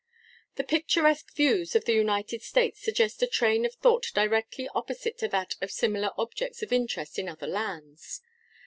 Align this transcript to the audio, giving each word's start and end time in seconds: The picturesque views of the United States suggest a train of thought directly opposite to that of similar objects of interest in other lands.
The 0.55 0.63
picturesque 0.63 1.31
views 1.35 1.75
of 1.75 1.85
the 1.85 1.93
United 1.93 2.41
States 2.41 2.81
suggest 2.81 3.21
a 3.21 3.27
train 3.27 3.67
of 3.67 3.75
thought 3.75 4.07
directly 4.15 4.67
opposite 4.73 5.15
to 5.19 5.27
that 5.27 5.53
of 5.61 5.69
similar 5.69 6.09
objects 6.17 6.63
of 6.63 6.73
interest 6.73 7.19
in 7.19 7.29
other 7.29 7.45
lands. 7.45 8.23